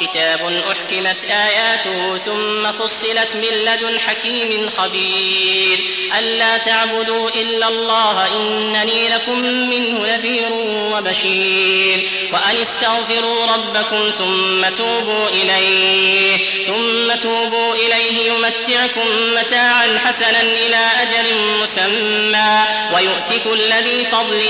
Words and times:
كتاب 0.00 0.62
أحكمت 0.70 1.24
آياته 1.24 2.16
ثم 2.16 2.72
فصلت 2.72 3.36
من 3.36 3.64
لدن 3.64 4.00
حكيم 4.00 4.66
خبير. 4.66 5.78
ألا 6.18 6.58
تعبدوا 6.58 7.30
إلا 7.30 7.68
الله 7.68 8.36
إنني 8.36 9.08
لكم 9.08 9.38
منه 9.40 10.06
نذير 10.06 10.52
وبشير. 10.92 12.08
وأن 12.32 12.56
استغفروا 12.56 13.46
ربكم 13.46 14.10
ثم 14.10 14.68
توبوا 14.76 15.28
إليه 15.28 16.36
ثم 16.66 17.14
توبوا 17.14 17.74
إليه 17.74 18.32
يمتعكم 18.32 19.08
متاعا 19.34 19.98
حسنا 19.98 20.40
إلى 20.40 20.90
أجل 21.02 21.34
مسمى. 21.62 22.64
ويؤتك 22.94 23.46
كل 23.46 23.72
ذي 23.72 24.04
فضل 24.04 24.42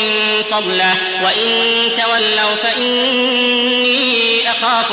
فضله 0.51 0.95
وإن 1.25 1.49
تولوا 1.97 2.55
فإني 2.55 4.51
أخاف 4.51 4.93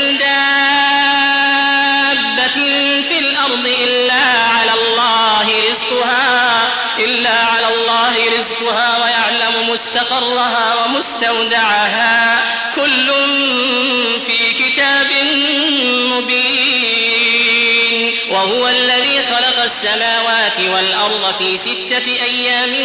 مستقرها 11.21 11.31
ومستودعها 11.31 12.41
كل 12.75 13.11
في 14.25 14.53
كتاب 14.53 15.11
مبين. 16.11 17.71
وهو 18.31 18.67
الذي 18.67 19.19
خلق 19.19 19.63
السماوات 19.63 20.59
والأرض 20.59 21.35
في 21.37 21.57
ستة 21.57 22.05
أيام 22.07 22.75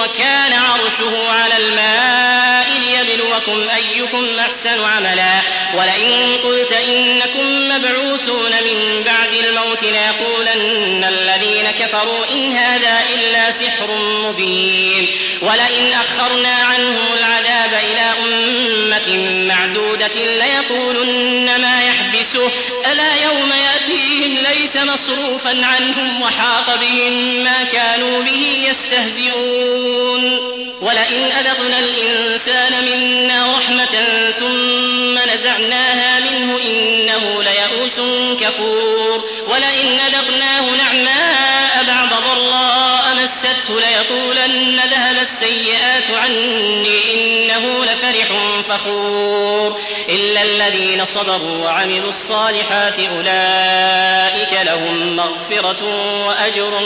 وكان 0.00 0.52
عرشه 0.52 1.32
على 1.32 1.56
الماء 1.56 2.71
ليبلوكم 3.12 3.68
أيكم 3.70 4.38
أحسن 4.38 4.80
عملا. 4.84 5.42
ولئن 5.74 6.36
قلت 6.44 6.72
إنكم 6.72 7.68
مبعوثون 7.68 8.50
من 8.50 9.02
بعد 9.02 9.32
الموت 9.32 9.82
ليقولن 9.82 11.04
الذين 11.04 11.70
كفروا 11.70 12.26
إن 12.34 12.52
هذا 12.52 13.04
إلا 13.14 13.50
سحر 13.50 13.96
مبين. 13.98 15.08
ولئن 15.42 15.92
أخرنا 15.92 16.54
عنهم 16.54 17.12
العذاب 17.18 17.74
إلى 17.74 18.12
أمة 18.24 19.16
معدودة 19.48 20.14
ليقولن 20.14 21.60
ما 21.60 21.82
يحبسه 21.82 22.50
ألا 22.92 23.14
يوم 23.24 23.52
يأتيهم 23.52 24.38
ليس 24.38 24.76
مصروفا 24.76 25.66
عنهم 25.66 26.22
وحاق 26.22 26.80
بهم 26.80 27.42
ما 27.42 27.64
كانوا 27.64 28.22
به 28.22 28.66
يستهزئون. 28.68 30.51
ولئن 30.82 31.24
أذقنا 31.24 31.78
الإنسان 31.78 32.84
منا 32.84 33.56
رحمة 33.56 34.04
ثم 34.30 35.18
نزعناها 35.18 36.20
منه 36.20 36.58
إنه 36.58 37.42
ليئوس 37.42 37.96
كفور. 38.40 39.24
ولئن 39.48 40.00
أذقناه 40.00 40.76
نعماء 40.76 41.84
بعد 41.86 42.08
ضراء 42.08 43.14
مسته 43.14 43.80
ليقولن 43.80 44.80
ذهب 44.90 45.16
السيئات 45.16 46.10
عني 46.10 47.14
إنه 47.14 47.84
لفرح 47.84 48.28
فخور. 48.68 49.78
إلا 50.08 50.42
الذين 50.42 51.04
صبروا 51.04 51.64
وعملوا 51.64 52.08
الصالحات 52.08 52.98
أولئك 52.98 54.31
لهم 54.52 55.16
مغفرة 55.16 55.84
وأجر 56.26 56.80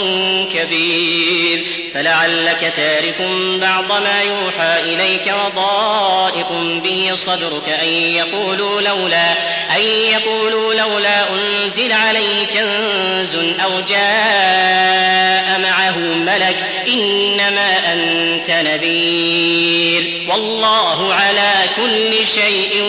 كبير. 0.53 1.63
فلعلك 1.93 2.73
تارك 2.75 3.21
بعض 3.61 4.01
ما 4.01 4.21
يوحى 4.21 4.79
إليك 4.79 5.33
وضائق 5.45 6.51
به 6.83 7.11
صدرك 7.13 7.69
أن 7.69 7.87
يقولوا 7.89 8.81
لولا 8.81 9.31
أن 9.75 9.81
يقولوا 9.81 10.73
لولا 10.73 11.29
أنزل 11.33 11.91
عليه 11.91 12.45
كنز 12.45 13.35
أو 13.35 13.79
جاء 13.79 15.59
معه 15.59 15.97
ملك 15.97 16.65
إنما 16.87 17.93
أنت 17.93 18.49
نذير. 18.49 20.27
والله 20.29 21.13
على 21.13 21.53
كل 21.75 22.25
شيء 22.25 22.83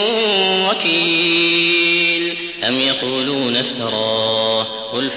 وكيل. 0.68 2.36
أم 2.68 2.92
قل 3.02 3.27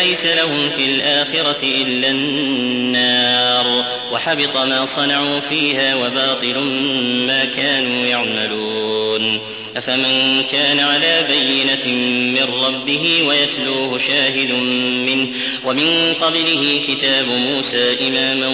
ليس 0.00 0.26
لهم 0.26 0.70
في 0.70 0.84
الآخرة 0.84 1.62
إلا 1.62 2.10
النار 2.10 3.84
وحبط 4.12 4.56
ما 4.56 4.84
صنعوا 4.84 5.40
فيها 5.40 5.94
وباطل 5.94 6.58
ما 7.26 7.44
كانوا 7.44 8.06
يعملون 8.06 9.40
أفمن 9.76 10.42
كان 10.42 10.78
على 10.80 11.26
بينة 11.28 11.86
من 12.34 12.54
ربه 12.64 13.22
ويتلوه 13.22 13.98
شاهد 13.98 14.50
منه 15.06 15.28
ومن 15.64 16.14
قبله 16.14 16.80
كتاب 16.88 17.26
موسى 17.28 18.08
إماما 18.08 18.48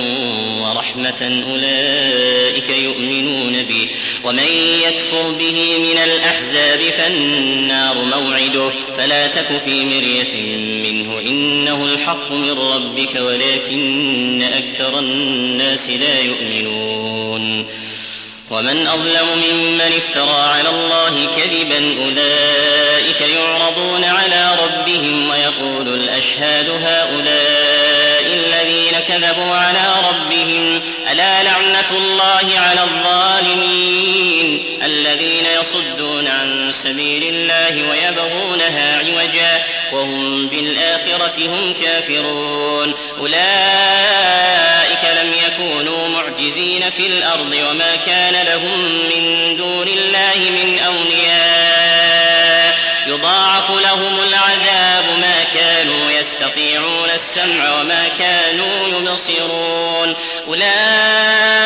ورحمة 0.63 1.45
أولئك 1.51 2.69
يؤمنون 2.69 3.63
به 3.63 3.89
ومن 4.27 4.49
يكفر 4.83 5.31
به 5.31 5.79
من 5.79 5.99
الأحزاب 5.99 6.81
فالنار 6.81 7.95
موعده 7.95 8.73
فلا 8.97 9.27
تك 9.27 9.59
في 9.65 9.85
مرية 9.85 10.57
منه 10.83 11.21
إنه 11.21 11.85
الحق 11.85 12.33
من 12.33 12.59
ربك 12.59 13.15
ولكن 13.15 14.43
أكثر 14.43 14.99
الناس 14.99 15.91
لا 15.91 16.19
يؤمنون. 16.21 17.67
ومن 18.51 18.87
أظلم 18.87 19.27
ممن 19.51 19.93
افترى 19.97 20.41
على 20.41 20.69
الله 20.69 21.27
كذبا 21.37 22.05
أولئك 22.05 23.21
يعرضون 23.21 24.05
على 24.05 24.59
ربهم 24.63 25.29
ويقول 25.31 25.89
الأشهاد 25.89 26.69
هؤلاء 26.69 28.27
الذين 28.27 28.99
كذبوا 29.09 29.55
على 29.55 29.95
ربهم 30.09 30.83
ألا 31.13 31.43
لعنة 31.43 31.91
الله 31.91 32.59
على 32.59 32.83
الظالمين؟ 32.83 33.76
سبيل 36.87 37.23
الله 37.23 37.89
ويبغونها 37.89 38.99
عوجا 38.99 39.65
وهم 39.93 40.49
بالآخرة 40.49 41.47
هم 41.47 41.75
كافرون. 41.75 42.95
أولئك 43.19 45.05
لم 45.05 45.35
يكونوا 45.47 46.09
معجزين 46.09 46.91
في 46.91 47.07
الأرض 47.07 47.53
وما 47.53 47.97
كان 47.97 48.47
لهم 48.47 48.81
من 49.09 49.57
دون 49.57 49.89
الله 49.89 50.51
من 50.51 50.79
أولياء. 50.79 52.77
يضاعف 53.07 53.71
لهم 53.71 54.21
العذاب 54.21 55.05
ما 55.21 55.45
كانوا 55.55 56.11
يستطيعون 56.11 57.11
السمع 57.11 57.81
وما 57.81 58.09
كانوا 58.09 58.89
يبصرون. 58.89 60.15
أولئك 60.49 61.66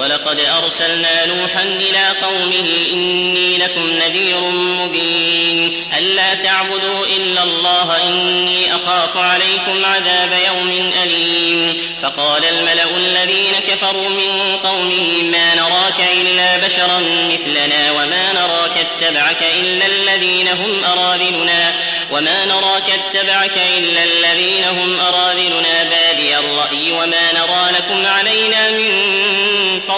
ولقد 0.00 0.40
أرسلنا 0.40 1.26
نوحا 1.26 1.62
إلى 1.62 2.08
قومه 2.22 2.88
إني 2.92 3.58
لكم 3.58 3.90
نذير 3.90 4.40
مبين. 4.50 5.86
ألا 5.98 6.34
تعبدوا 6.34 7.06
إلا 7.06 7.42
الله 7.42 8.08
إني 8.08 8.74
أخاف 8.74 9.16
عليكم 9.16 9.84
عذاب 9.84 10.32
يوم 10.46 10.92
أليم. 11.02 11.90
فقال 12.02 12.44
الملأ 12.44 12.96
الذين 12.96 13.52
كفروا 13.52 14.08
من 14.08 14.56
قومه 14.56 15.22
ما 15.22 15.54
نراك 15.54 16.00
إلا 16.12 16.56
بشرا 16.56 16.98
مثلنا 17.30 17.92
وما 17.92 18.32
نراك 18.32 18.72
اتبعك 18.78 19.42
إلا 19.42 19.86
الذين 19.86 20.48
هم 20.48 20.84
أراذلنا 20.84 21.74
وما 22.10 22.44
نراك 22.44 22.90
اتبعك 22.90 23.58
إلا 23.78 24.04
الذين 24.04 24.64
هم 24.64 25.00
أراذلنا 25.00 25.82
بادي 25.82 26.38
الرأي 26.38 26.92
وما 26.92 27.32
نرى 27.32 27.70
لكم 27.78 28.06
علينا 28.06 28.39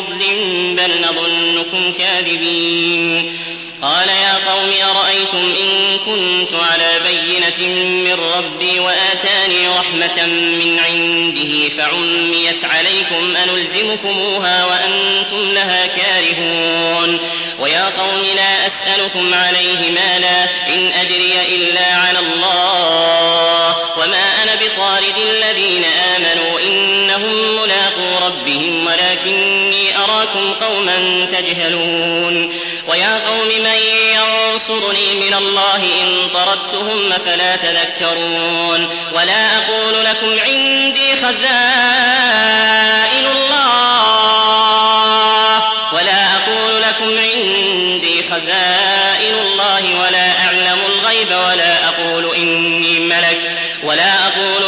فضل 0.02 0.74
بل 0.76 1.00
نظنكم 1.00 1.92
كاذبين. 1.92 3.38
قال 3.82 4.08
يا 4.08 4.34
قوم 4.52 4.72
أرأيتم 4.96 5.54
إن 5.62 5.98
كنت 5.98 6.54
على 6.54 7.00
بينة 7.04 7.68
من 7.78 8.12
ربي 8.12 8.80
وآتاني 8.80 9.68
رحمة 9.68 10.26
من 10.26 10.78
عنده 10.78 11.68
فعميت 11.68 12.64
عليكم 12.64 13.36
أنلزمكموها 13.36 14.64
وأنتم 14.64 15.50
لها 15.50 15.86
كارهون. 15.86 17.20
ويا 17.58 17.84
قوم 17.84 18.22
لا 18.36 18.66
أسألكم 18.66 19.34
عليه 19.34 19.90
مالا 19.90 20.44
إن 20.74 20.92
أجري 20.92 21.32
إلا 21.56 21.94
على 21.94 22.18
الله. 22.18 23.76
وما 23.98 24.42
أنا 24.42 24.54
بطارد 24.54 25.18
الذين 25.18 25.84
آمنوا 25.84 26.60
إنهم 26.60 27.62
ملاقو 27.62 28.26
ربهم 28.26 28.86
ولكني 28.86 29.61
أراكم 30.04 30.54
قوما 30.54 31.26
تجهلون 31.26 32.52
ويا 32.88 33.28
قوم 33.28 33.48
من 33.48 33.76
ينصرني 34.14 35.14
من 35.14 35.34
الله 35.34 35.76
إن 35.76 36.28
طردتهم 36.34 37.12
فلا 37.12 37.56
تذكرون 37.56 38.88
ولا 39.14 39.58
أقول 39.58 40.04
لكم 40.04 40.38
عندي 40.40 41.16
خزائن 41.16 43.26
الله 43.26 44.02
ولا 45.92 46.36
أقول 46.36 46.82
لكم 46.82 47.18
عندي 47.18 48.22
خزائن 48.30 49.34
الله 49.34 50.00
ولا 50.00 50.44
أعلم 50.44 50.78
الغيب 50.86 51.28
ولا 51.28 51.88
أقول 51.88 52.34
إني 52.36 52.98
ملك 52.98 53.52
ولا 53.84 54.26
أقول 54.26 54.61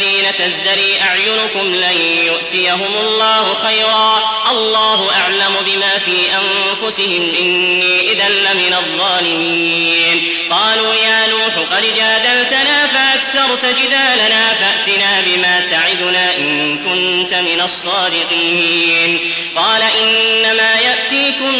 للذين 0.00 0.34
تزدري 0.38 1.00
أعينكم 1.00 1.74
لن 1.74 2.00
يؤتيهم 2.26 2.96
الله 3.00 3.54
خيرا. 3.54 4.22
الله 4.50 5.12
أعلم 5.14 5.56
بما 5.66 5.98
في 5.98 6.16
أنفسهم. 6.34 7.34
إني 7.40 8.12
إذا 8.12 8.28
لمن 8.28 8.74
الظالمين. 8.74 10.28
قالوا 10.50 10.94
يا 10.94 11.26
نوح 11.26 11.54
قد 11.72 11.82
جادلتنا 11.82 12.86
فأكثرت 12.86 13.66
جدالنا. 13.66 14.54
فأتنا 14.54 15.20
بما 15.20 15.66
تعدنا 15.70 16.36
إن 16.36 16.78
كنت 16.78 17.34
من 17.34 17.60
الصادقين. 17.60 19.20
قال 19.56 19.82
إنما 19.82 20.74
يأتيكم 20.80 21.52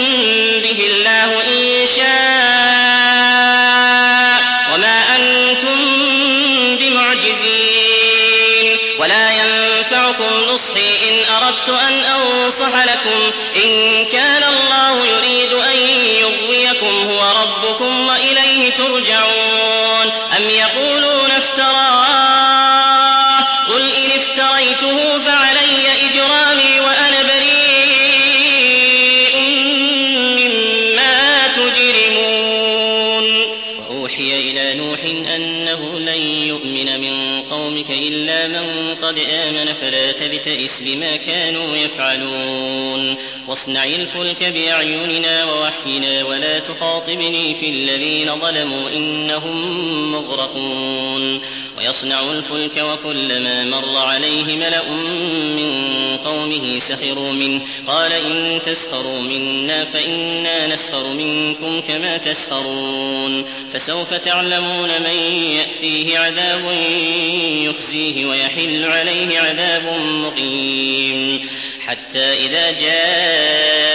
به 0.63 0.87
الله 0.87 1.45
إن 1.49 1.87
شاء 1.97 2.30
أنصح 12.51 12.85
لكم. 12.85 13.33
إن 13.65 14.05
كان 14.05 14.43
الله 14.43 15.07
يريد 15.07 15.53
أن 15.53 15.79
يغويكم 16.21 17.11
هو 17.11 17.33
ربكم 17.43 18.09
وإليه 18.09 18.71
ترجعون. 18.71 20.11
أم 20.37 20.51
يقولون 20.51 21.31
افتراه؟ 21.31 22.31
قل 23.69 23.83
إن 23.83 24.11
افتريته 24.11 25.19
فعلي 25.19 25.89
إجرامي 26.11 26.81
وأنا 26.81 27.23
بريء 27.23 27.71
مما 30.39 31.49
تجرمون. 31.49 33.27
وأوحي 33.79 34.31
إلى 34.41 34.75
نوح 34.75 35.01
أنه 35.35 35.99
لن 35.99 36.23
يؤمن 36.49 37.01
من 37.01 37.43
قومك 37.43 37.91
إلا 37.91 38.49
من 38.49 38.95
قد 38.95 39.19
آمن 39.19 39.73
فلا 39.73 40.13
تبتئس 40.13 40.83
بما 40.83 41.17
كانوا 41.41 41.77
يفعلون. 41.77 43.17
واصنع 43.49 43.85
الفلك 43.85 44.45
بأعيننا 44.45 45.45
ووحينا 45.45 46.25
ولا 46.25 46.59
تخاطبني 46.59 47.55
في 47.55 47.71
الذين 47.71 48.41
ظلموا 48.41 48.91
إنهم 48.91 50.13
مغرقون. 50.13 51.41
ويصنع 51.79 52.33
الفلك 52.33 52.77
وكلما 52.77 53.65
مر 53.65 53.97
عليه 53.97 54.57
ملأ 54.57 54.91
من 55.57 55.71
قومه 56.17 56.79
سخروا 56.79 57.33
منه. 57.33 57.63
قال 57.87 58.13
إن 58.13 58.61
تسخروا 58.67 59.21
منا 59.21 59.85
فإنا 59.85 60.67
نسخر 60.67 61.09
منكم 61.09 61.81
كما 61.81 62.17
تسخرون. 62.17 63.45
فسوف 63.73 64.15
تعلمون 64.15 65.03
من 65.03 65.17
يأتيه 65.53 66.19
عذاب 66.19 66.65
يخزيه 67.63 68.27
ويحل 68.27 68.85
عليه 68.85 69.39
عذاب 69.39 70.01
مقيم. 70.01 71.20
حتى 71.91 72.47
إذا 72.47 72.71
جاء 72.71 73.91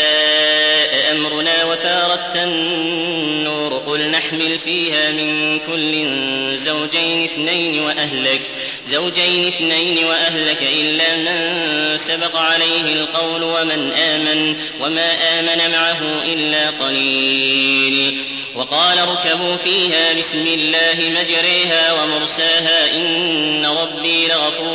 أمرنا 1.11 1.63
وفارت 1.63 2.35
النور 2.35 3.77
قل 3.77 4.09
نحمل 4.09 4.59
فيها 4.59 5.11
من 5.11 5.59
كل 5.59 6.07
زوجين 6.55 7.23
اثنين 7.23 7.79
وأهلك 7.83 8.41
زوجين 8.85 9.47
اثنين 9.47 10.05
وأهلك 10.05 10.61
إلا 10.61 11.15
من 11.15 11.97
سبق 11.97 12.35
عليه 12.35 12.93
القول 12.93 13.43
ومن 13.43 13.91
آمن 13.91 14.55
وما 14.81 15.39
آمن 15.39 15.71
معه 15.71 16.23
إلا 16.23 16.69
قليل. 16.69 18.17
وقال 18.55 18.99
اركبوا 18.99 19.55
فيها 19.55 20.13
بسم 20.13 20.47
الله 20.47 21.09
مجريها 21.09 21.93
ومرساها 21.93 22.95
إن 22.95 23.65
ربي 23.65 24.27
لغفور 24.27 24.74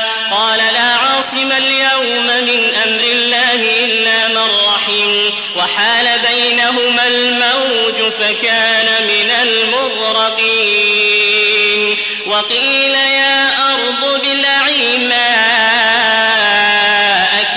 وحال 5.71 6.07
بينهما 6.19 7.07
الموج 7.07 8.11
فكان 8.11 9.07
من 9.07 9.31
المغرقين. 9.31 10.71
وقيل 12.27 12.95
يا 12.95 13.47
أرض 13.73 14.03
ابلعي 14.03 14.97
ماءك 14.97 15.21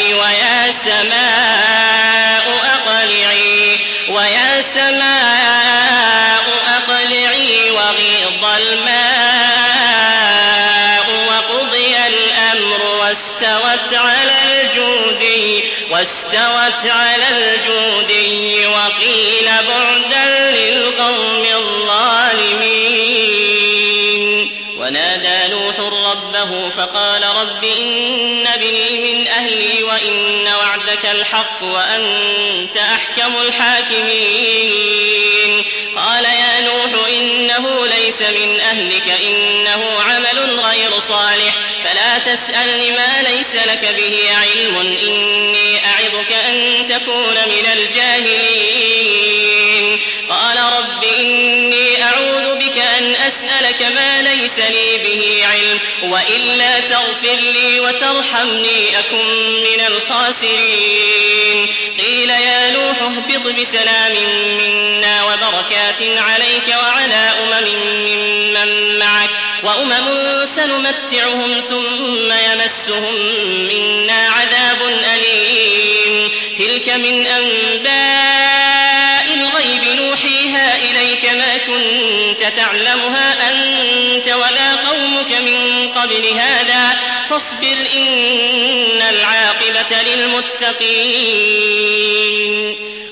ويا 0.01 0.75
سماء 0.85 2.47
أقلعي 2.75 3.79
ويا 4.09 4.65
سماء 4.75 6.45
أقلعي 6.77 7.71
وغيض 7.71 8.45
الماء 8.45 9.05
وقضي 11.29 11.97
الأمر 12.07 12.83
واستوت 12.87 13.95
على 13.95 14.33
الجودي 14.45 15.65
واستوت 15.91 16.87
على 16.87 17.29
الجودي. 17.29 17.74
وقيل 17.74 17.74
بعدا 19.69 20.51
للقوم 20.51 21.45
الظالمين. 21.55 23.15
ونادى 24.79 25.55
نوح 25.55 25.81
ربه 25.81 26.71
فقال 26.71 27.23
رب 27.23 27.65
إن 27.65 28.47
ابني 28.47 28.99
من 28.99 29.29
أهلي 29.29 29.83
وإن 29.83 30.47
وعدك 30.47 31.05
الحق 31.05 31.63
وأنت 31.63 32.77
أحكم 32.77 33.37
الحاكمين. 33.37 34.85
قال 35.97 36.25
يا 36.25 36.61
نوح 36.61 37.09
إنه 37.09 37.87
ليس 37.87 38.23
من 38.23 38.61
أهلك 38.61 39.09
إنه 39.09 40.01
عمل 40.01 40.61
غير 40.61 40.99
صالح. 40.99 41.55
فلا 41.85 42.19
تسألني 42.19 42.91
ما 42.91 43.23
ليس 43.23 43.55
لك 43.67 43.95
به 43.97 44.29
علم 44.37 44.77
إني 44.77 45.87
أعظك 45.87 46.33
أن 46.33 46.87
تكون 46.89 47.35
من 47.35 47.67
الجاهلين. 47.73 49.34
قال 50.29 50.59
رب 50.59 51.05
إني 51.05 52.03
أعوذ 52.03 52.55
بك 52.59 52.79
أن 52.79 53.15
أسألك 53.15 53.83
ما 53.83 54.23
ليس 54.23 54.59
لي 54.59 54.99
به 54.99 55.47
علم 55.47 55.81
وإلا 56.13 56.81
تغفر 56.81 57.37
لي 57.37 57.81
وترحمني 57.81 58.99
أكن 58.99 59.27
من 59.63 59.81
الخاسرين. 59.87 61.69
قيل 61.99 62.31
يا 62.31 62.71
نوح 62.71 63.03
اهبط 63.03 63.47
بسلام 63.47 64.13
منا 64.59 65.25
وبركات 65.25 66.03
عليك 66.03 66.69
وعلى 66.69 67.33
أمم 67.43 67.69
ممن 68.07 68.99
معك 68.99 69.31
وأمم 69.63 70.47
سنمتعهم 70.57 71.61
ثم 71.61 72.33
يمسهم 72.33 73.15
منا 73.69 74.29
عذاب 74.29 74.83
أليم. 75.15 76.31
تلك 76.59 76.89
من 76.89 77.27
أنباء 77.27 78.24
تعلمها 82.51 83.51
أنت 83.51 84.29
ولا 84.29 84.75
قومك 84.89 85.33
من 85.33 85.89
قبل 85.93 86.27
هذا 86.39 86.97
فاصبر 87.31 87.77
إن 87.97 89.03
العاقبة 89.03 90.03
للمتقين. 90.03 91.35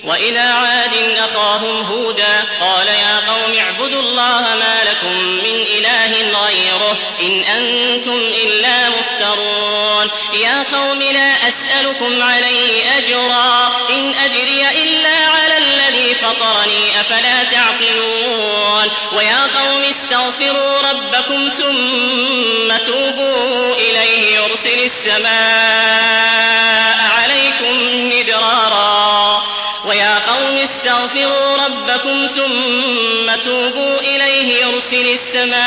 وإلى 0.04 0.38
عاد 0.38 0.94
أخاهم 1.18 1.82
هودا 1.82 2.44
قال 2.60 2.88
يا 2.88 3.20
قوم 3.28 3.54
اعبدوا 3.58 4.00
الله 4.00 4.40
ما 4.40 4.80
لكم 4.90 5.16
من 5.18 5.60
إله 5.76 6.12
غيره 6.44 6.98
إن 7.20 7.40
أنتم 7.40 8.18
إلا 8.44 8.88
مفترون. 8.88 10.10
يا 10.34 10.62
قوم 10.62 11.02
لا 11.02 11.32
أسألكم 11.48 12.22
عليه 12.22 12.98
أجرا 12.98 13.72
إن 13.90 14.14
أجري 14.14 14.68
إلا 14.82 15.16
على 15.16 15.41
فطرني 16.32 17.00
أفلا 17.00 17.44
تعقلون؟ 17.44 18.90
ويا 19.12 19.46
قوم 19.58 19.82
استغفروا 19.82 20.80
ربكم 20.80 21.48
ثم 21.48 22.76
توبوا 22.76 23.74
إليه 23.74 24.36
يرسل 24.36 24.84
السماء 24.84 26.96
عليكم 27.18 27.74
مدرارا. 28.08 29.42
ويا 29.86 30.18
قوم 30.18 30.56
استغفروا 30.56 31.56
ربكم 31.56 32.26
ثم 32.26 33.34
توبوا 33.40 34.00
إليه 34.00 34.64
يرسل 34.64 35.06
السماء 35.06 35.62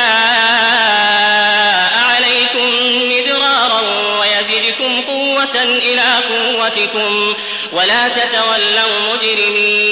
إلى 5.64 6.20
قوتكم. 6.30 7.36
ولا 7.74 8.08
تتولوا 8.08 9.14
مجرمين. 9.14 9.85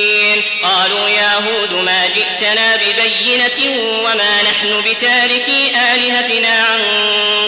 قالوا 0.63 1.09
يا 1.09 1.35
هود 1.35 1.73
ما 1.73 2.07
جئتنا 2.07 2.75
ببينة 2.75 3.81
وما 4.03 4.41
نحن 4.41 4.81
بتاركي 4.81 5.71
آلهتنا 5.93 6.49
عن 6.49 6.81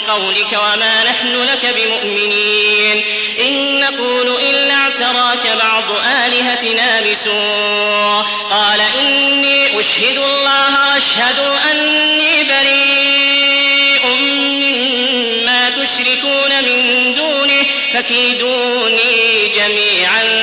قولك 0.08 0.54
وما 0.54 1.04
نحن 1.04 1.44
لك 1.44 1.76
بمؤمنين. 1.76 3.04
إن 3.40 3.80
نقول 3.80 4.42
إلا 4.42 4.74
اعتراك 4.74 5.58
بعض 5.58 5.92
آلهتنا 6.26 7.02
بسوء. 7.02 8.26
قال 8.50 8.82
إني 9.00 9.80
أشهد 9.80 10.18
الله 10.18 10.86
وأشهد 10.96 11.40
أني 11.72 12.44
بريء 12.44 14.06
مما 14.08 15.70
تشركون 15.70 16.64
من 16.64 17.14
دونه 17.14 17.66
فكيدوني 17.94 19.48
جميعا 19.56 20.35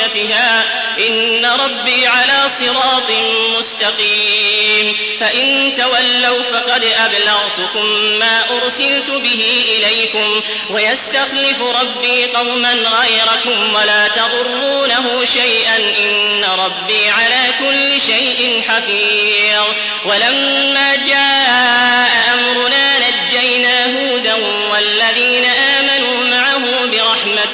بناصيتها 0.00 0.64
إن 1.08 1.46
ربي 1.46 2.06
على 2.06 2.50
صراط 2.60 3.10
مستقيم 3.58 4.96
فإن 5.20 5.72
تولوا 5.72 6.42
فقد 6.42 6.84
أبلغتكم 6.84 7.86
ما 8.18 8.44
أرسلت 8.50 9.10
به 9.10 9.64
إليكم 9.68 10.42
ويستخلف 10.70 11.60
ربي 11.60 12.26
قوما 12.26 12.72
غيركم 12.72 13.74
ولا 13.74 14.08
تضرونه 14.08 15.24
شيئا 15.24 15.76
إن 15.76 16.44
ربي 16.44 17.08
على 17.10 17.54
كل 17.58 18.00
شيء 18.00 18.62
حفيظ 18.68 19.74
ولما 20.04 20.96
جاء 20.96 22.34
أمرنا 22.34 22.98
نجينا 22.98 23.84
هودا 23.86 24.34
والذين 24.72 25.44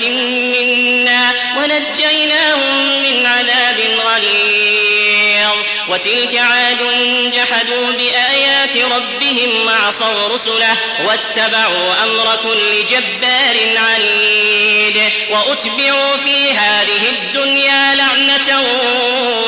منا 0.03 1.35
ونجيناهم 1.59 3.03
من 3.03 3.26
عذاب 3.26 3.81
غليظ 3.81 5.57
وتلك 5.88 6.35
عاد 6.35 6.79
جحدوا 7.35 7.91
بآيات 7.93 8.76
ربهم 8.76 9.67
وعصوا 9.67 10.29
رسله 10.29 10.76
واتبعوا 11.05 12.05
أمر 12.05 12.37
كل 12.43 12.85
جبار 12.85 13.79
عنيد 13.79 15.12
وأتبعوا 15.31 16.17
في 16.17 16.53
هذه 16.53 17.11
الدنيا 17.11 17.95
لعنة 17.95 18.61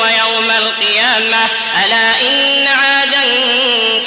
ويوم 0.01 0.51
القيامة 0.51 1.45
ألا 1.85 2.21
إن 2.21 2.67
عادا 2.67 3.23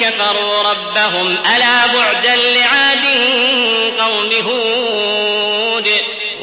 كفروا 0.01 0.63
ربهم 0.63 1.39
ألا 1.57 1.87
بعدا 1.87 2.37
لعاد 2.37 3.05
قوم 3.99 4.33
هود 4.33 4.72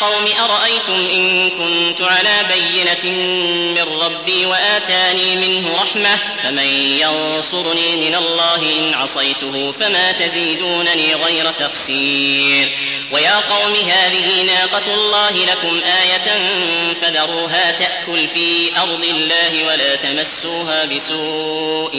قوم 0.00 0.26
أرأيتم 0.40 1.06
إن 1.06 1.50
كنت 1.50 2.02
على 2.02 2.48
بينة 2.48 3.16
من 3.74 4.00
ربي 4.00 4.46
وآتاني 4.46 5.36
منه 5.36 5.82
رحمة 5.82 6.18
فمن 6.42 6.98
ينصرني 6.98 7.96
من 7.96 8.14
الله 8.14 8.80
إن 8.80 8.94
عصيته 8.94 9.72
فما 9.72 10.12
تزيدونني 10.12 11.14
غير 11.14 11.50
تقصير 11.50 12.68
ويا 13.12 13.40
قوم 13.40 13.74
هذه 13.74 14.42
ناقة 14.42 14.94
الله 14.94 15.30
لكم 15.30 15.80
آية 16.02 16.38
فذروها 16.94 17.70
تأكل 17.70 18.28
في 18.28 18.70
أرض 18.76 19.04
الله 19.04 19.66
ولا 19.66 19.96
تمسوها 19.96 20.84
بسوء 20.84 21.92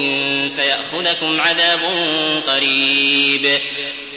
فيأخذكم 0.56 1.41
عذاب 1.41 1.79
قريب 2.48 3.60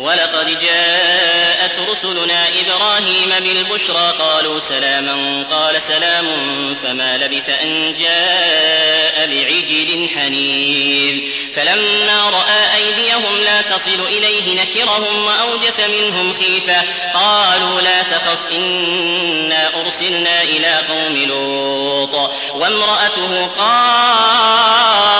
ولقد 0.00 0.58
جاءت 0.58 1.78
رسلنا 1.78 2.48
إبراهيم 2.60 3.30
بالبشرى 3.40 4.14
قالوا 4.18 4.58
سلاما 4.58 5.46
قال 5.50 5.82
سلام 5.82 6.26
فما 6.74 7.18
لبث 7.18 7.48
أن 7.48 7.94
جاء 7.94 9.26
بعجل 9.26 10.08
حنيذ. 10.14 11.22
فلما 11.54 12.30
رأى 12.30 12.76
أيديهم 12.76 13.36
لا 13.36 13.62
تصل 13.62 14.06
إليه 14.06 14.62
نكرهم 14.62 15.24
وأوجس 15.24 15.80
منهم 15.80 16.34
خيفة. 16.34 16.82
قالوا 17.14 17.80
لا 17.80 18.02
تخف 18.02 18.38
إنا 18.52 19.80
أرسلنا 19.80 20.42
إلى 20.42 20.80
قوم 20.88 21.16
لوط. 21.16 22.30
وامرأته 22.54 23.46
قائمة 23.46 25.19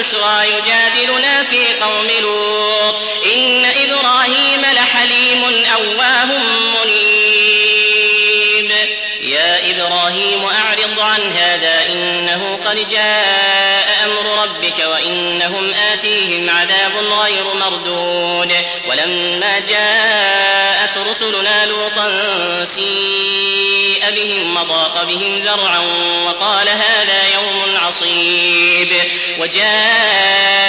البشرى 0.00 0.58
يجادلنا 0.58 1.44
في 1.44 1.74
قوم 1.80 2.06
لوط. 2.20 2.94
إن 3.34 3.64
إبراهيم 3.64 4.60
لحليم 4.60 5.44
أواه 5.74 6.26
منيب. 6.84 8.72
يا 9.22 9.70
إبراهيم 9.70 10.44
أعرض 10.44 11.00
عن 11.00 11.20
هذا 11.30 11.86
إنه 11.92 12.58
قد 12.66 12.88
جاء 12.88 14.04
أمر 14.04 14.42
ربك 14.42 14.78
وإنهم 14.78 15.72
آتيهم 15.92 16.50
عذاب 16.50 16.96
غير 16.96 17.44
مردود. 17.54 18.54
ولما 18.88 19.58
جاءت 19.58 20.98
رسلنا 20.98 21.66
لوطا 21.66 22.08
سيء 22.64 23.19
بهم 24.10 24.56
وضاق 24.56 25.04
بهم 25.04 25.36
ذرعا 25.36 25.78
وقال 26.26 26.68
هذا 26.68 27.34
يوم 27.34 27.76
عصيب. 27.76 28.92
وجاءه 29.38 30.60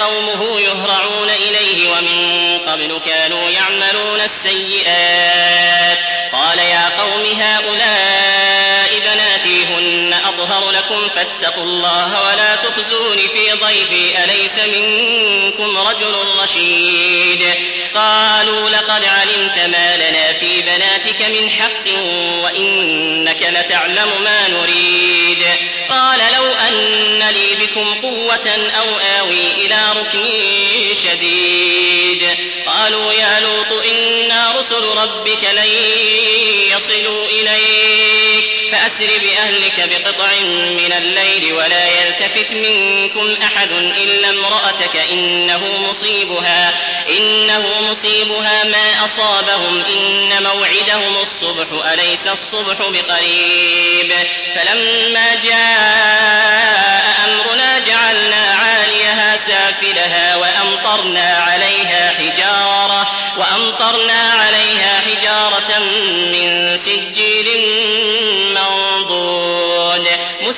قومه 0.00 0.60
يهرعون 0.60 1.30
إليه 1.30 1.88
ومن 1.88 2.58
قبل 2.58 3.00
كانوا 3.06 3.50
يعملون 3.50 4.20
السيئات. 4.20 5.75
فاتقوا 11.26 11.64
الله 11.64 12.22
ولا 12.22 12.56
تخزون 12.56 13.16
في 13.16 13.52
ضيفي 13.52 14.24
أليس 14.24 14.58
منكم 14.58 15.78
رجل 15.78 16.14
رشيد 16.42 17.54
قالوا 17.94 18.70
لقد 18.70 19.04
علمت 19.04 19.58
ما 19.58 19.96
لنا 19.96 20.32
في 20.32 20.62
بناتك 20.62 21.22
من 21.22 21.50
حق 21.50 21.98
وإنك 22.44 23.42
لتعلم 23.42 24.22
ما 24.24 24.48
نريد 24.48 25.44
قال 25.88 26.18
لو 26.36 26.44
أن 26.44 27.28
لي 27.28 27.66
بكم 27.66 27.94
قوة 27.94 28.70
أو 28.78 28.98
آوي 29.20 29.52
إلى 29.52 29.78
ركن 29.96 30.24
شديد 31.04 32.36
قالوا 32.66 33.12
يا 33.12 33.40
لوط 33.40 33.72
إنا 33.72 34.52
رسل 34.58 34.84
ربك 34.84 35.44
لن 35.44 35.70
يصلوا 36.70 37.24
إليك 37.26 38.05
فأسر 38.72 39.10
بأهلك 39.22 39.88
بقطع 39.88 40.40
من 40.70 40.92
الليل 40.92 41.52
ولا 41.52 41.84
يلتفت 41.88 42.52
منكم 42.52 43.36
أحد 43.42 43.72
إلا 43.72 44.30
امرأتك 44.30 44.96
إنه 44.96 45.66
مصيبها 45.78 46.74
إنه 47.08 47.80
مصيبها 47.80 48.64
ما 48.64 49.04
أصابهم 49.04 49.84
إن 49.84 50.42
موعدهم 50.42 51.16
الصبح 51.16 51.92
أليس 51.92 52.26
الصبح 52.26 52.78
بقريب؟ 52.78 54.12
فلما 54.54 55.34
جاء 55.34 57.06
أمرنا 57.24 57.78
جعلنا 57.78 58.54
عاليها 58.54 59.36
سافلها 59.36 60.36
وأمطرنا 60.36 61.36
عليها 61.36 62.14
حجارة 62.18 63.08
وأمطرنا 63.38 64.32
عليها 64.32 65.00
حجارة 65.00 65.78
من 66.32 66.76
سجيل 66.76 67.48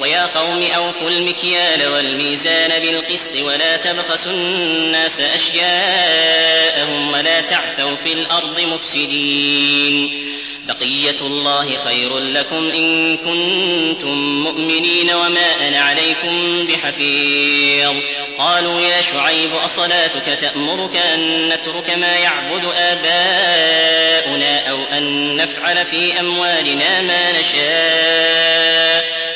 ويا 0.00 0.26
قوم 0.26 0.62
أوفوا 0.62 1.10
المكيال 1.10 1.88
والميزان 1.88 2.82
بالقسط 2.82 3.36
ولا 3.36 3.76
تبخسوا 3.76 4.32
الناس 4.32 5.20
أشياءهم 5.20 7.12
ولا 7.12 7.40
تعثوا 7.40 7.96
في 7.96 8.12
الأرض 8.12 8.60
مفسدين. 8.60 10.32
بقية 10.68 11.20
الله 11.20 11.74
خير 11.74 12.18
لكم 12.18 12.70
إن 12.70 13.16
كنتم 13.16 14.44
مؤمنين 14.44 15.10
وما 15.10 15.68
أنا 15.68 15.78
عليكم 15.78 16.66
بحفيظ. 16.66 17.96
قالوا 18.38 18.80
يا 18.80 19.02
شعيب 19.02 19.54
أصلاتك 19.54 20.38
تأمرك 20.40 20.96
أن 20.96 21.48
نترك 21.48 21.90
ما 21.90 22.16
يعبد 22.16 22.64
آباؤنا 22.64 24.70
أو 24.70 24.84
أن 24.84 25.36
نفعل 25.36 25.86
في 25.86 26.20
أموالنا 26.20 27.00
ما 27.00 27.40
نشاء؟ 27.40 29.11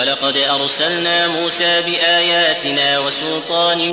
ولقد 0.00 0.36
أرسلنا 0.36 1.28
موسى 1.28 1.82
بآياتنا 1.82 2.98
وسلطان 2.98 3.92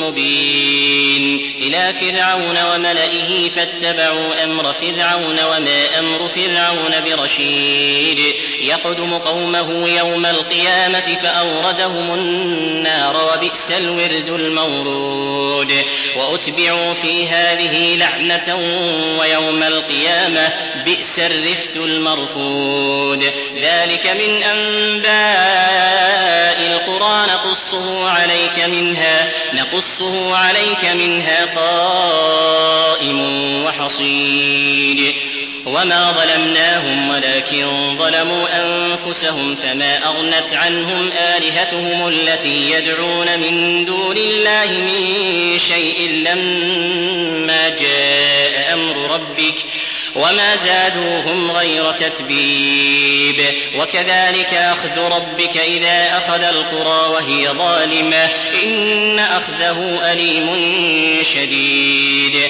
مبين 0.00 1.40
إلى 1.60 1.92
فرعون 2.00 2.58
وملئه 2.64 3.50
فاتبعوا 3.50 4.44
أمر 4.44 4.72
فرعون 4.72 5.40
وما 5.44 5.98
أمر 5.98 6.28
فرعون 6.28 6.94
برشيد. 7.04 8.34
يقدم 8.60 9.18
قومه 9.18 9.88
يوم 9.88 10.26
القيامة 10.26 11.18
فأوردهم 11.22 12.14
النار 12.14 13.16
وبئس 13.16 13.70
الورد 13.78 14.28
المورود. 14.28 15.84
وأتبعوا 16.16 16.94
في 16.94 17.28
هذه 17.28 17.96
لعنة 17.96 18.56
ويوم 19.18 19.62
القيامة 19.62 20.52
بئس 20.84 21.18
الرفت 21.18 21.76
المرفود. 21.76 23.32
ذلك 23.56 24.06
من 24.06 24.42
أنباء 24.42 25.80
القرى 26.66 27.26
نقصه 27.32 28.08
عليك 28.10 28.58
منها 28.58 29.28
نقصه 29.54 30.36
عليك 30.36 30.84
منها 30.84 31.44
قائم 31.44 33.20
وحصيد. 33.64 35.14
وما 35.66 36.12
ظلمناهم 36.12 37.08
ولكن 37.08 37.96
ظلموا 37.98 38.48
أنفسهم 38.62 39.54
فما 39.54 40.06
أغنت 40.06 40.54
عنهم 40.54 41.10
آلهتهم 41.12 42.08
التي 42.08 42.70
يدعون 42.70 43.40
من 43.40 43.84
دون 43.84 44.16
الله 44.16 44.66
من 44.66 45.58
شيء 45.58 46.10
لما 46.10 47.68
جاء 47.68 48.74
أمر 48.74 49.10
ربك 49.10 49.64
وما 50.14 50.56
زادوهم 50.56 51.50
غير 51.50 51.92
تتبيب 51.92 53.44
وكذلك 53.76 54.54
أخذ 54.54 54.98
ربك 54.98 55.56
إذا 55.56 56.16
أخذ 56.16 56.42
القرى 56.42 57.10
وهي 57.12 57.48
ظالمة 57.48 58.30
إن 58.64 59.18
أخذه 59.18 60.10
أليم 60.12 60.50
شديد 61.22 62.49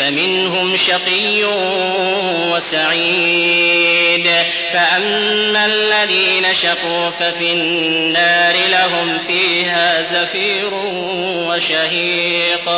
فمنهم 0.00 0.76
شقي 0.76 1.44
وسعيد. 2.52 4.30
فأما 4.72 5.66
الذين 5.66 6.54
شقوا 6.54 7.10
ففي 7.10 7.52
النار 7.52 8.54
لهم 8.68 9.18
فيها 9.18 10.02
زفير 10.02 10.74
وشهيق. 11.48 12.70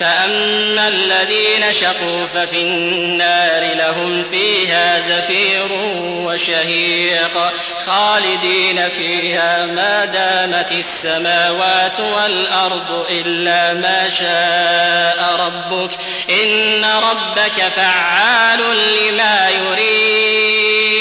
فأما 0.00 0.88
الذين 0.88 1.72
شقوا 1.72 2.26
ففي 2.26 2.62
النار 2.62 3.74
لهم 3.74 4.24
فيها 4.24 4.98
زفير 4.98 5.72
وشهيق 6.02 7.52
خالدين 7.86 8.88
فيها 8.88 9.66
ما 9.66 10.04
دامت 10.04 10.72
السماوات 10.72 12.00
والأرض 12.00 13.06
إلا 13.10 13.74
ما 13.74 14.08
شاء 14.08 15.36
ربك 15.46 15.90
إن 16.30 16.84
ربك 16.84 17.68
فعال 17.76 18.60
لما 18.60 19.48
يريد 19.48 21.00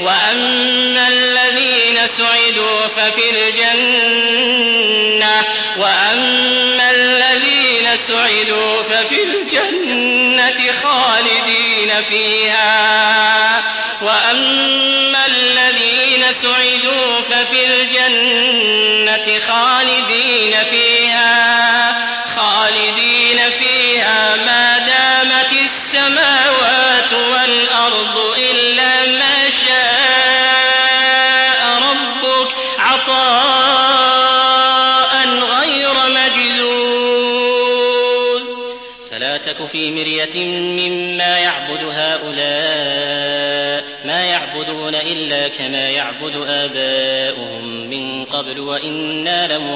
وأما 0.00 1.08
الذين 1.08 2.06
سعدوا 2.06 2.86
ففي 2.86 3.30
الجنة 3.30 4.88
وأما 5.78 6.27
سعدوا 8.08 8.82
ففي 8.82 9.22
الجنة 9.22 10.72
خالدين 10.82 12.02
فيها. 12.02 13.62
وأما 14.02 15.26
الذين 15.26 16.32
سعدوا 16.32 17.20
ففي 17.20 17.66
الجنة 17.66 19.38
خالدين 19.38 20.64
فيها. 20.70 21.67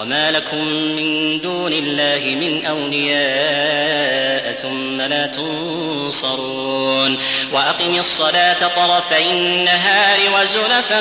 وما 0.00 0.30
لكم 0.30 0.64
من 0.68 1.40
دون 1.40 1.72
الله 1.72 2.36
من 2.40 2.66
أولياء 2.66 4.52
ثم 4.52 5.00
لا 5.00 5.26
تنصرون 5.26 7.18
وأقم 7.52 7.94
الصلاة 7.94 8.68
طرفي 8.68 9.30
النهار 9.30 10.18
وزلفا 10.34 11.00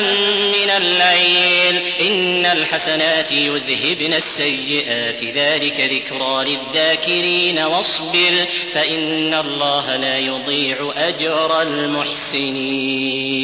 من 0.52 0.70
الليل 0.70 1.82
إن 2.02 2.46
الحسنات 2.46 3.32
يذهبن 3.32 4.14
السيئات 4.14 5.24
ذلك 5.24 5.80
ذكرى 5.80 6.46
للذاكرين 6.46 7.60
واصبر 7.60 8.48
فإن 8.74 9.34
الله 9.34 9.96
لا 9.96 10.18
يضيع 10.18 10.94
أجر 10.96 11.62
المحسنين 11.62 13.40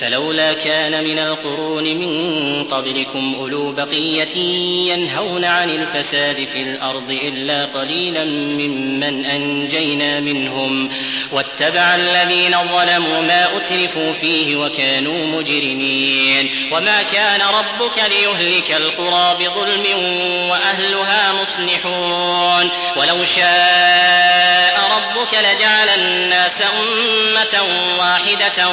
فلولا 0.00 0.52
كان 0.52 1.04
من 1.04 1.18
القرون 1.18 1.84
من 1.84 2.64
قبلكم 2.64 3.34
أولو 3.34 3.72
بقية 3.72 4.36
ينهون 4.92 5.44
عن 5.44 5.70
الفساد 5.70 6.36
في 6.36 6.62
الأرض 6.62 7.10
إلا 7.10 7.64
قليلا 7.64 8.24
ممن 8.24 9.24
أنجينا 9.24 10.20
منهم 10.20 10.90
واتبع 11.32 11.94
الذين 11.94 12.52
ظلموا 12.52 13.20
ما 13.20 13.56
أترفوا 13.56 14.12
فيه 14.12 14.56
وكانوا 14.56 15.26
مجرمين 15.26 16.50
وما 16.72 17.02
كان 17.02 17.40
ربك 17.40 17.98
ليهلك 17.98 18.72
القرى 18.72 19.36
بظلم 19.40 19.84
وأهلها 20.50 21.32
مصلحون 21.58 22.70
ولو 22.96 23.24
شاء 23.24 24.80
ربك 24.96 25.34
لجعل 25.34 25.88
الناس 25.88 26.62
أمة 26.62 27.62
واحدة 27.98 28.68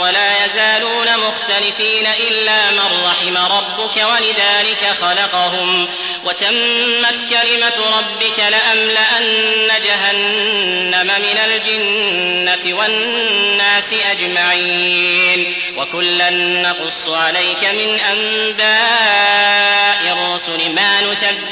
ولا 0.00 0.44
يزالون 0.44 1.18
مختلفين 1.18 2.06
إلا 2.06 2.70
من 2.70 3.04
رحم 3.04 3.36
ربك 3.36 3.96
ولذلك 3.96 4.96
خلقهم. 5.00 5.88
وتمت 6.24 7.18
كلمة 7.30 7.98
ربك 7.98 8.38
لأملأن 8.38 9.68
جهنم 9.84 11.06
من 11.06 11.38
الجنة 11.44 12.78
والناس 12.78 13.94
أجمعين. 14.10 15.54
وكلا 15.76 16.30
نقص 16.30 17.08
عليك 17.08 17.64
من 17.64 18.00
أنباء 18.00 19.38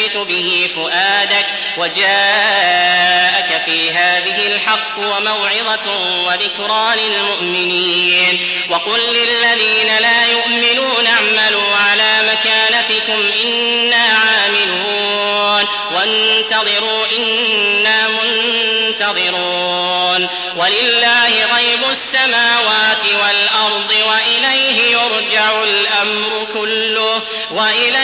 نثبت 0.07 0.17
به 0.17 0.71
فؤادك 0.77 1.47
وجاءك 1.79 3.63
في 3.65 3.91
هذه 3.91 4.47
الحق 4.47 4.99
وموعظة 4.99 5.87
وذكرى 6.27 6.95
للمؤمنين. 6.97 8.41
وقل 8.71 9.01
للذين 9.01 9.99
لا 9.99 10.27
يؤمنون 10.27 11.07
اعملوا 11.07 11.77
على 11.77 12.23
مكانتكم 12.23 13.31
إنا 13.45 13.97
عاملون. 13.97 15.67
وانتظروا 15.95 17.07
إنا 17.19 18.09
منتظرون. 18.09 20.29
ولله 20.57 21.57
غيب 21.57 21.85
السماوات 21.91 23.05
والأرض 23.23 23.91
وإليه 23.91 24.97
يرجع 24.97 25.65
الأمر 25.65 26.47
كله. 26.55 27.23
وإليه 27.51 27.96